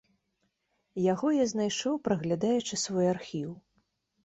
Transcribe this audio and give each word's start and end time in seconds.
Яго 1.13 1.27
я 1.35 1.45
знайшоў, 1.51 2.01
праглядаючы 2.09 2.83
свой 2.87 3.13
архіў. 3.15 3.49